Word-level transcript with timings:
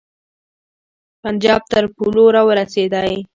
پنجاب 1.21 1.61
تر 1.71 1.83
پولو 1.95 2.25
را 2.35 2.41
ورسېدی. 2.49 3.15